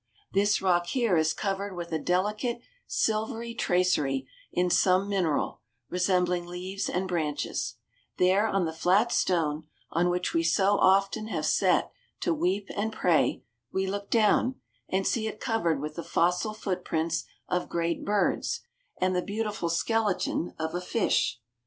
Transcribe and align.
This 0.33 0.63
rock 0.63 0.87
here 0.87 1.15
is 1.15 1.31
covered 1.31 1.75
with 1.75 1.91
a 1.91 1.99
delicate 1.99 2.59
silvery 2.87 3.53
tracery 3.53 4.25
in 4.51 4.71
some 4.71 5.07
mineral, 5.07 5.61
resembling 5.91 6.47
leaves 6.47 6.89
and 6.89 7.07
branches; 7.07 7.75
there 8.17 8.47
on 8.47 8.65
the 8.65 8.73
flat 8.73 9.11
stone, 9.11 9.67
on 9.91 10.09
which 10.09 10.33
we 10.33 10.41
so 10.41 10.79
often 10.79 11.27
have 11.27 11.45
sat 11.45 11.91
to 12.21 12.33
weep 12.33 12.67
and 12.75 12.91
pray, 12.91 13.43
we 13.71 13.85
look 13.85 14.09
down, 14.09 14.55
and 14.89 15.05
see 15.05 15.27
it 15.27 15.39
covered 15.39 15.79
with 15.79 15.93
the 15.93 16.03
fossil 16.03 16.55
footprints 16.55 17.25
of 17.47 17.69
great 17.69 18.03
birds, 18.03 18.61
and 18.99 19.15
the 19.15 19.21
beautiful 19.21 19.69
skeleton 19.69 20.55
of 20.57 20.73
a 20.73 20.81
fish. 20.81 21.39